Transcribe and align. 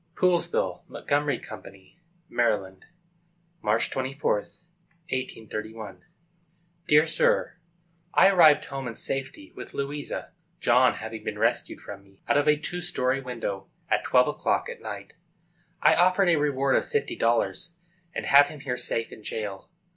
Poolsville, 0.15 0.81
Montgomery 0.87 1.37
Co., 1.37 1.61
Md., 1.61 2.79
March 3.61 3.91
24, 3.91 4.33
1831. 4.39 6.03
DEAR 6.87 7.05
SIR: 7.05 7.59
I 8.15 8.27
arrived 8.29 8.65
home 8.65 8.87
in 8.87 8.95
safety 8.95 9.51
with 9.55 9.75
Louisa, 9.75 10.31
John 10.59 10.95
having 10.95 11.23
been 11.23 11.37
rescued 11.37 11.81
from 11.81 12.01
me, 12.03 12.23
out 12.27 12.35
of 12.39 12.47
a 12.47 12.57
two 12.57 12.81
story 12.81 13.21
window, 13.21 13.69
at 13.91 14.03
twelve 14.03 14.27
o'clock 14.27 14.67
at 14.69 14.81
night. 14.81 15.13
I 15.83 15.93
offered 15.93 16.29
a 16.29 16.35
reward 16.37 16.75
of 16.77 16.89
fifty 16.89 17.15
dollars, 17.15 17.75
and 18.15 18.25
have 18.25 18.47
him 18.47 18.61
here 18.61 18.77
safe 18.77 19.11
in 19.11 19.21
jail. 19.21 19.69